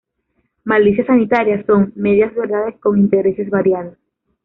[0.63, 3.99] Malicia sanitaria son "medias verdades con intereses variados".